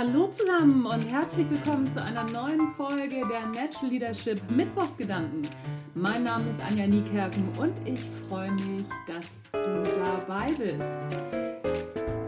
Hallo 0.00 0.28
zusammen 0.28 0.86
und 0.86 1.06
herzlich 1.10 1.50
willkommen 1.50 1.86
zu 1.92 2.02
einer 2.02 2.24
neuen 2.30 2.74
Folge 2.74 3.20
der 3.28 3.44
Natural 3.48 3.90
Leadership 3.90 4.40
Mittwochsgedanken. 4.50 5.46
Mein 5.94 6.22
Name 6.24 6.52
ist 6.52 6.60
Anja 6.62 6.86
Niekerken 6.86 7.50
und 7.58 7.74
ich 7.86 8.00
freue 8.26 8.50
mich, 8.50 8.86
dass 9.06 9.26
du 9.52 9.82
dabei 10.02 10.46
bist. 10.56 10.80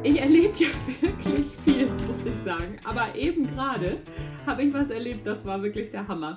Ich 0.03 0.21
erlebe 0.21 0.53
ja 0.59 0.69
wirklich 1.01 1.47
viel, 1.65 1.87
muss 1.87 2.27
ich 2.27 2.45
sagen, 2.45 2.79
aber 2.85 3.15
eben 3.15 3.47
gerade 3.47 4.03
habe 4.45 4.65
ich 4.65 4.75
was 4.75 4.91
erlebt, 4.91 5.27
das 5.27 5.47
war 5.47 5.63
wirklich 5.63 5.91
der 5.91 6.07
Hammer. 6.07 6.37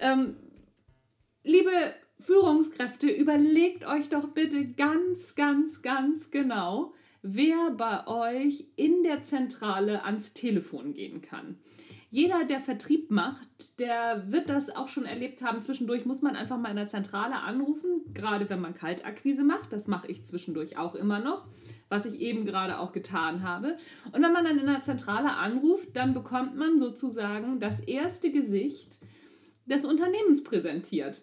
Ähm, 0.00 0.36
liebe 1.42 1.94
Führungskräfte, 2.20 3.08
überlegt 3.08 3.86
euch 3.86 4.08
doch 4.08 4.28
bitte 4.28 4.66
ganz, 4.66 5.34
ganz, 5.34 5.82
ganz 5.82 6.30
genau, 6.30 6.94
wer 7.26 7.70
bei 7.70 8.06
euch 8.06 8.66
in 8.76 9.02
der 9.02 9.24
Zentrale 9.24 10.04
ans 10.04 10.34
Telefon 10.34 10.92
gehen 10.92 11.22
kann. 11.22 11.58
Jeder, 12.10 12.44
der 12.44 12.60
Vertrieb 12.60 13.10
macht, 13.10 13.80
der 13.80 14.30
wird 14.30 14.50
das 14.50 14.68
auch 14.68 14.88
schon 14.88 15.06
erlebt 15.06 15.42
haben. 15.42 15.62
Zwischendurch 15.62 16.04
muss 16.04 16.20
man 16.20 16.36
einfach 16.36 16.58
mal 16.58 16.68
in 16.68 16.76
der 16.76 16.88
Zentrale 16.88 17.36
anrufen, 17.40 18.02
gerade 18.12 18.48
wenn 18.50 18.60
man 18.60 18.74
Kaltakquise 18.74 19.42
macht. 19.42 19.72
Das 19.72 19.88
mache 19.88 20.06
ich 20.08 20.24
zwischendurch 20.26 20.76
auch 20.76 20.94
immer 20.94 21.18
noch, 21.18 21.48
was 21.88 22.04
ich 22.04 22.20
eben 22.20 22.44
gerade 22.44 22.78
auch 22.78 22.92
getan 22.92 23.42
habe. 23.42 23.78
Und 24.12 24.22
wenn 24.22 24.32
man 24.32 24.44
dann 24.44 24.58
in 24.58 24.66
der 24.66 24.84
Zentrale 24.84 25.32
anruft, 25.32 25.96
dann 25.96 26.12
bekommt 26.12 26.54
man 26.56 26.78
sozusagen 26.78 27.58
das 27.58 27.80
erste 27.80 28.30
Gesicht 28.30 29.00
des 29.64 29.86
Unternehmens 29.86 30.44
präsentiert. 30.44 31.22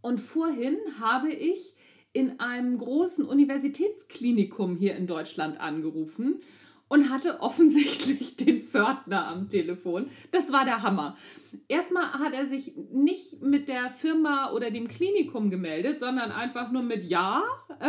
Und 0.00 0.20
vorhin 0.20 0.78
habe 0.98 1.30
ich 1.30 1.75
in 2.16 2.40
einem 2.40 2.78
großen 2.78 3.26
Universitätsklinikum 3.26 4.76
hier 4.76 4.96
in 4.96 5.06
Deutschland 5.06 5.60
angerufen 5.60 6.40
und 6.88 7.10
hatte 7.10 7.40
offensichtlich 7.40 8.36
den 8.38 8.62
Pförtner 8.62 9.28
am 9.28 9.50
Telefon. 9.50 10.08
Das 10.30 10.50
war 10.50 10.64
der 10.64 10.82
Hammer. 10.82 11.18
Erstmal 11.68 12.14
hat 12.14 12.32
er 12.32 12.46
sich 12.46 12.72
nicht 12.90 13.42
mit 13.42 13.68
der 13.68 13.90
Firma 13.90 14.50
oder 14.52 14.70
dem 14.70 14.88
Klinikum 14.88 15.50
gemeldet, 15.50 16.00
sondern 16.00 16.32
einfach 16.32 16.72
nur 16.72 16.82
mit 16.82 17.04
Ja. 17.04 17.42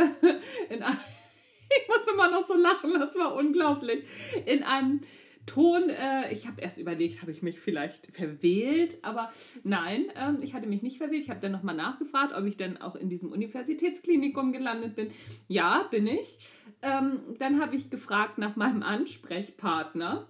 ich 1.70 1.88
muss 1.88 2.14
immer 2.14 2.30
noch 2.30 2.46
so 2.50 2.56
lachen, 2.56 2.94
das 3.00 3.16
war 3.16 3.34
unglaublich. 3.36 4.04
In 4.46 4.64
einem 4.64 5.00
Ton, 5.48 5.90
äh, 5.90 6.32
ich 6.32 6.46
habe 6.46 6.62
erst 6.62 6.78
überlegt, 6.78 7.22
habe 7.22 7.32
ich 7.32 7.42
mich 7.42 7.60
vielleicht 7.60 8.14
verwählt, 8.14 9.00
aber 9.02 9.32
nein, 9.64 10.06
ähm, 10.16 10.40
ich 10.42 10.54
hatte 10.54 10.68
mich 10.68 10.84
nicht 10.84 10.98
verwählt. 10.98 11.24
Ich 11.24 11.30
habe 11.30 11.40
dann 11.40 11.54
nochmal 11.54 11.76
nachgefragt, 11.76 12.34
ob 12.36 12.46
ich 12.46 12.58
dann 12.58 12.78
auch 12.78 12.96
in 12.96 13.10
diesem 13.10 13.32
Universitätsklinikum 13.32 14.52
gelandet 14.52 14.96
bin. 14.96 15.10
Ja, 15.48 15.88
bin 15.90 16.06
ich. 16.06 16.40
Ähm, 16.82 17.22
dann 17.40 17.62
habe 17.62 17.76
ich 17.76 17.90
gefragt 17.90 18.38
nach 18.38 18.56
meinem 18.56 18.84
Ansprechpartner 18.84 20.28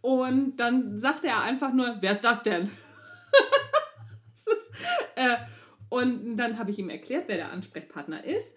und 0.00 0.56
dann 0.56 0.98
sagte 0.98 1.28
er 1.28 1.42
einfach 1.42 1.72
nur, 1.72 1.98
wer 2.00 2.12
ist 2.12 2.24
das 2.24 2.42
denn? 2.42 2.62
das 4.34 4.46
ist, 4.46 4.70
äh, 5.14 5.36
und 5.88 6.38
dann 6.38 6.58
habe 6.58 6.70
ich 6.70 6.78
ihm 6.78 6.88
erklärt, 6.88 7.28
wer 7.28 7.36
der 7.36 7.52
Ansprechpartner 7.52 8.24
ist. 8.24 8.54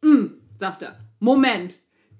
Mm, 0.00 0.38
sagt 0.56 0.82
er, 0.82 0.98
Moment, 1.20 1.78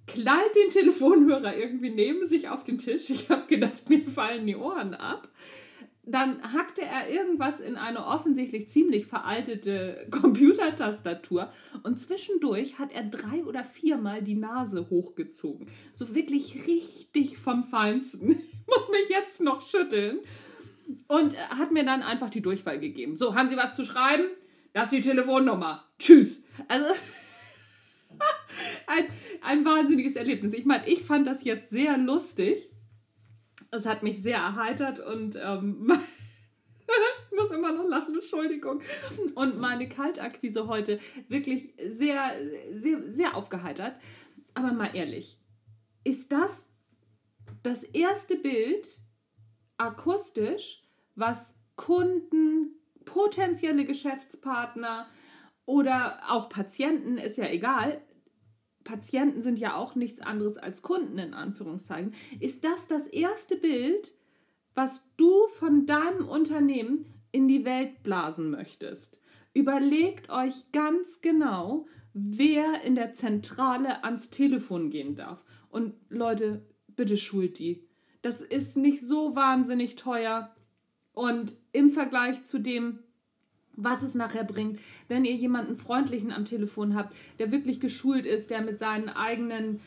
knallt 0.08 0.56
den 0.56 0.70
Telefonhörer 0.70 1.56
irgendwie 1.56 1.90
neben 1.90 2.26
sich 2.26 2.48
auf 2.48 2.64
den 2.64 2.78
Tisch. 2.78 3.10
Ich 3.10 3.30
habe 3.30 3.46
gedacht, 3.46 3.88
mir 3.88 4.04
fallen 4.08 4.46
die 4.46 4.56
Ohren 4.56 4.94
ab. 4.94 5.28
Dann 6.04 6.42
hackte 6.54 6.80
er 6.80 7.10
irgendwas 7.10 7.60
in 7.60 7.76
eine 7.76 8.06
offensichtlich 8.06 8.70
ziemlich 8.70 9.06
veraltete 9.06 10.06
Computertastatur 10.10 11.52
und 11.82 12.00
zwischendurch 12.00 12.78
hat 12.78 12.92
er 12.92 13.04
drei 13.04 13.44
oder 13.44 13.62
viermal 13.62 14.22
die 14.22 14.34
Nase 14.34 14.88
hochgezogen. 14.88 15.68
So 15.92 16.14
wirklich 16.14 16.66
richtig 16.66 17.38
vom 17.38 17.64
Feinsten. 17.64 18.42
Ich 18.68 18.76
muss 18.76 18.90
mich 18.90 19.08
jetzt 19.08 19.40
noch 19.40 19.66
schütteln. 19.66 20.18
Und 21.06 21.34
hat 21.48 21.72
mir 21.72 21.84
dann 21.84 22.02
einfach 22.02 22.28
die 22.28 22.42
Durchwahl 22.42 22.78
gegeben. 22.78 23.16
So, 23.16 23.34
haben 23.34 23.48
Sie 23.48 23.56
was 23.56 23.74
zu 23.76 23.86
schreiben? 23.86 24.24
Das 24.74 24.84
ist 24.84 24.92
die 24.92 25.00
Telefonnummer. 25.00 25.84
Tschüss. 25.98 26.44
Also, 26.68 26.86
ein, 28.88 29.06
ein 29.42 29.64
wahnsinniges 29.64 30.16
Erlebnis. 30.16 30.54
Ich 30.54 30.64
meine, 30.64 30.88
ich 30.88 31.04
fand 31.04 31.26
das 31.26 31.44
jetzt 31.44 31.70
sehr 31.70 31.96
lustig. 31.96 32.70
Es 33.70 33.86
hat 33.86 34.02
mich 34.02 34.22
sehr 34.22 34.38
erheitert 34.38 34.98
und 35.00 35.38
ähm, 35.42 35.92
ich 37.30 37.36
muss 37.38 37.50
immer 37.50 37.72
noch 37.72 37.86
lachen, 37.86 38.14
Entschuldigung. 38.14 38.80
Und 39.34 39.58
meine 39.58 39.88
Kaltakquise 39.88 40.66
heute 40.66 41.00
wirklich 41.28 41.74
sehr, 41.90 42.32
sehr, 42.72 43.02
sehr 43.12 43.36
aufgeheitert. 43.36 43.94
Aber 44.54 44.72
mal 44.72 44.94
ehrlich, 44.94 45.38
ist 46.04 46.32
das 46.32 46.50
das 47.62 47.82
erste 47.84 48.36
Bild 48.36 48.86
akustisch, 49.76 50.82
was 51.14 51.54
Kunden, 51.76 52.74
potenzielle 53.04 53.84
Geschäftspartner 53.84 55.06
oder 55.64 56.20
auch 56.28 56.48
Patienten, 56.48 57.18
ist 57.18 57.36
ja 57.38 57.48
egal, 57.48 58.02
Patienten 58.88 59.42
sind 59.42 59.58
ja 59.58 59.76
auch 59.76 59.96
nichts 59.96 60.22
anderes 60.22 60.56
als 60.56 60.80
Kunden 60.80 61.18
in 61.18 61.34
Anführungszeichen, 61.34 62.14
ist 62.40 62.64
das 62.64 62.88
das 62.88 63.06
erste 63.06 63.56
Bild, 63.56 64.14
was 64.74 65.06
du 65.18 65.30
von 65.58 65.84
deinem 65.84 66.26
Unternehmen 66.26 67.04
in 67.30 67.48
die 67.48 67.66
Welt 67.66 68.02
blasen 68.02 68.50
möchtest. 68.50 69.18
Überlegt 69.52 70.30
euch 70.30 70.72
ganz 70.72 71.20
genau, 71.20 71.84
wer 72.14 72.80
in 72.80 72.94
der 72.94 73.12
Zentrale 73.12 74.04
ans 74.04 74.30
Telefon 74.30 74.88
gehen 74.88 75.16
darf. 75.16 75.44
Und 75.68 75.92
Leute, 76.08 76.64
bitte 76.96 77.18
schult 77.18 77.58
die. 77.58 77.86
Das 78.22 78.40
ist 78.40 78.78
nicht 78.78 79.02
so 79.02 79.36
wahnsinnig 79.36 79.96
teuer. 79.96 80.56
Und 81.12 81.58
im 81.72 81.90
Vergleich 81.90 82.44
zu 82.44 82.58
dem, 82.58 83.00
was 83.78 84.02
es 84.02 84.14
nachher 84.14 84.44
bringt, 84.44 84.80
wenn 85.08 85.24
ihr 85.24 85.34
jemanden 85.34 85.76
freundlichen 85.76 86.32
am 86.32 86.44
Telefon 86.44 86.94
habt, 86.94 87.14
der 87.38 87.52
wirklich 87.52 87.80
geschult 87.80 88.26
ist, 88.26 88.50
der 88.50 88.60
mit 88.60 88.78
seinen 88.78 89.08
eigenen 89.08 89.80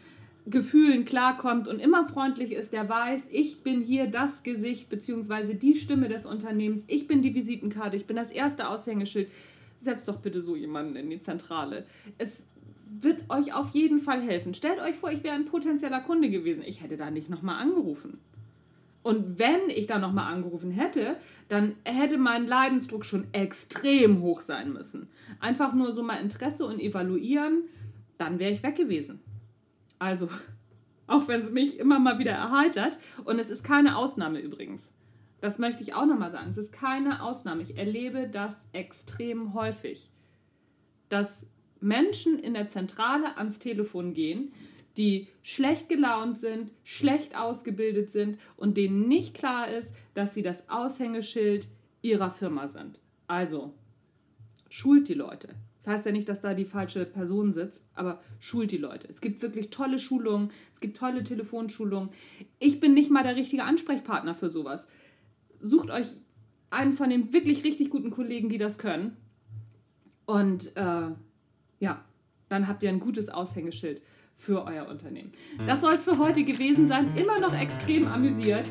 Gefühlen 0.48 1.06
klarkommt 1.06 1.68
und 1.68 1.80
immer 1.80 2.08
freundlich 2.08 2.52
ist, 2.52 2.74
der 2.74 2.90
weiß, 2.90 3.28
ich 3.32 3.62
bin 3.62 3.82
hier 3.82 4.08
das 4.08 4.42
Gesicht 4.44 4.90
bzw. 4.90 5.54
die 5.54 5.76
Stimme 5.76 6.10
des 6.10 6.26
Unternehmens, 6.26 6.86
ich 6.88 7.08
bin 7.08 7.22
die 7.22 7.36
Visitenkarte, 7.36 7.98
ich 7.98 8.08
bin 8.08 8.16
das 8.16 8.32
erste 8.32 8.70
Aushängeschild. 8.70 9.30
Setzt 9.80 10.08
doch 10.08 10.18
bitte 10.18 10.42
so 10.42 10.56
jemanden 10.56 10.96
in 10.96 11.10
die 11.10 11.20
Zentrale. 11.20 11.86
Es 12.18 12.46
wird 13.02 13.30
euch 13.30 13.54
auf 13.54 13.72
jeden 13.72 14.00
Fall 14.00 14.22
helfen. 14.22 14.54
Stellt 14.54 14.80
euch 14.80 14.96
vor, 14.96 15.12
ich 15.12 15.24
wäre 15.24 15.36
ein 15.36 15.46
potenzieller 15.46 16.02
Kunde 16.02 16.30
gewesen. 16.30 16.64
Ich 16.66 16.82
hätte 16.82 16.98
da 16.98 17.10
nicht 17.10 17.30
nochmal 17.30 17.60
angerufen. 17.60 18.20
Und 19.04 19.40
wenn 19.40 19.70
ich 19.70 19.88
da 19.88 19.98
nochmal 19.98 20.32
angerufen 20.32 20.72
hätte, 20.72 21.18
dann 21.48 21.76
hätte 21.84 22.18
mein 22.18 22.48
Leidensdruck 22.48 23.04
schon 23.04 23.34
extrem 23.34 24.22
hoch 24.22 24.42
sein 24.42 24.72
müssen. 24.72 25.10
Einfach 25.40 25.74
nur 25.74 25.92
so 25.92 26.04
mal 26.04 26.22
Interesse 26.22 26.66
und 26.66 26.80
evaluieren, 26.80 27.64
dann 28.18 28.40
wäre 28.40 28.52
ich 28.52 28.64
weg 28.64 28.76
gewesen. 28.76 29.20
Also, 30.00 30.30
auch 31.08 31.28
wenn 31.28 31.42
es 31.42 31.52
mich 31.52 31.80
immer 31.80 32.00
mal 32.00 32.20
wieder 32.20 32.32
erheitert, 32.32 33.00
und 33.26 33.40
es 33.40 33.50
ist 33.50 33.64
keine 33.64 33.98
Ausnahme 33.98 34.40
übrigens. 34.40 34.92
Das 35.42 35.58
möchte 35.58 35.82
ich 35.82 35.96
auch 35.96 36.06
nochmal 36.06 36.32
sagen. 36.32 36.52
Es 36.52 36.58
ist 36.58 36.72
keine 36.72 37.24
Ausnahme. 37.24 37.64
Ich 37.64 37.76
erlebe 37.76 38.30
das 38.32 38.54
extrem 38.74 39.56
häufig, 39.56 40.12
dass 41.10 41.48
Menschen 41.80 42.38
in 42.38 42.54
der 42.54 42.68
Zentrale 42.68 43.38
ans 43.38 43.58
Telefon 43.58 44.14
gehen, 44.14 44.54
die 44.98 45.28
schlecht 45.42 45.90
gelaunt 45.90 46.40
sind, 46.40 46.72
schlecht 46.84 47.36
ausgebildet 47.36 48.12
sind 48.12 48.40
und 48.58 48.78
denen 48.78 49.08
nicht 49.08 49.34
klar 49.34 49.70
ist, 49.70 49.94
dass 50.14 50.34
sie 50.34 50.42
das 50.42 50.70
Aushängeschild 50.70 51.68
ihrer 52.02 52.32
Firma 52.32 52.68
sind. 52.68 53.00
Also, 53.28 53.74
schult 54.70 55.08
die 55.08 55.14
Leute. 55.14 55.50
Das 55.78 55.88
heißt 55.88 56.06
ja 56.06 56.12
nicht, 56.12 56.30
dass 56.30 56.42
da 56.42 56.54
die 56.54 56.66
falsche 56.66 57.06
Person 57.06 57.54
sitzt, 57.54 57.84
aber 57.96 58.22
schult 58.40 58.72
die 58.72 58.78
Leute. 58.78 59.08
Es 59.10 59.20
gibt 59.20 59.42
wirklich 59.42 59.72
tolle 59.72 59.98
Schulungen, 59.98 60.52
es 60.76 60.82
gibt 60.82 60.98
tolle 60.98 61.24
Telefonschulungen. 61.24 62.10
Ich 62.60 62.80
bin 62.80 62.94
nicht 62.94 63.10
mal 63.10 63.24
der 63.24 63.36
richtige 63.36 63.64
Ansprechpartner 63.64 64.36
für 64.36 64.52
sowas. 64.52 64.88
Sucht 65.60 65.90
euch 65.90 66.08
einen 66.70 66.94
von 66.94 67.10
den 67.10 67.34
wirklich 67.34 67.64
richtig 67.64 67.90
guten 67.90 68.12
Kollegen, 68.12 68.50
die 68.50 68.60
das 68.60 68.78
können. 68.78 69.18
Und 70.26 70.76
äh, 70.78 71.10
ja, 71.80 72.06
dann 72.48 72.68
habt 72.68 72.84
ihr 72.84 72.90
ein 72.90 73.00
gutes 73.00 73.30
Aushängeschild 73.30 74.02
für 74.42 74.66
euer 74.66 74.88
Unternehmen. 74.88 75.32
Das 75.68 75.82
soll 75.82 75.94
es 75.94 76.04
für 76.04 76.18
heute 76.18 76.44
gewesen 76.44 76.88
sein. 76.88 77.12
Immer 77.16 77.40
noch 77.40 77.54
extrem 77.54 78.08
amüsiert. 78.08 78.68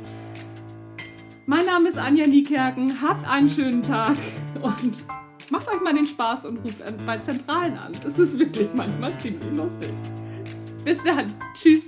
Mein 1.46 1.64
Name 1.64 1.88
ist 1.88 1.96
Anja 1.96 2.26
Niekerken. 2.26 3.00
Habt 3.00 3.26
einen 3.26 3.48
schönen 3.48 3.82
Tag 3.82 4.16
und 4.60 4.96
macht 5.50 5.68
euch 5.68 5.80
mal 5.80 5.94
den 5.94 6.04
Spaß 6.04 6.46
und 6.46 6.58
ruft 6.58 6.78
bei 7.06 7.18
Zentralen 7.18 7.78
an. 7.78 7.92
Es 8.06 8.18
ist 8.18 8.38
wirklich 8.38 8.68
manchmal 8.74 9.16
ziemlich 9.18 9.50
lustig. 9.52 9.90
Bis 10.84 10.98
dann. 11.04 11.32
Tschüss. 11.54 11.84